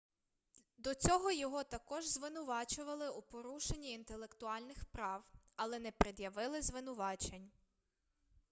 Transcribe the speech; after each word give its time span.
до 0.77 0.95
цього 0.95 1.31
його 1.31 1.63
також 1.63 2.05
звинувачували 2.07 3.09
у 3.09 3.21
порушенні 3.21 3.91
інтелектуальних 3.91 4.85
прав 4.85 5.23
але 5.55 5.79
не 5.79 5.91
пред'явили 5.91 6.61
звинувачень 6.61 7.51